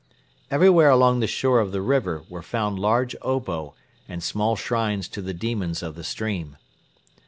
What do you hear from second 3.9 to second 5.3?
and small shrines to